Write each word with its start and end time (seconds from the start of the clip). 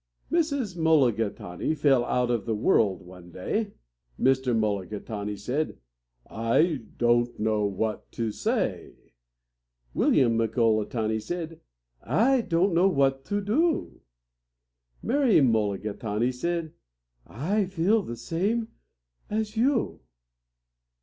Mrs. 0.31 0.75
Mulligatawny 0.75 1.75
fell 1.75 2.03
out 2.05 2.31
of 2.31 2.47
the 2.47 2.55
world 2.55 3.03
one 3.03 3.29
day. 3.31 3.73
Mr. 4.19 4.57
Mulligatawny 4.57 5.35
said, 5.35 5.77
"I 6.25 6.81
don't 6.97 7.39
know 7.39 7.65
what 7.65 8.11
to 8.13 8.31
say." 8.31 8.95
William 9.93 10.37
Mulligatawny 10.37 11.19
said, 11.19 11.61
"I 12.01 12.41
don't 12.41 12.73
know 12.73 12.87
what 12.87 13.23
to 13.25 13.41
do." 13.41 14.01
Mary 15.03 15.39
Mulligatawny 15.39 16.31
said, 16.31 16.73
"I 17.27 17.65
feel 17.67 18.01
the 18.01 18.17
same 18.17 18.69
as 19.29 19.55
you." 19.55 19.99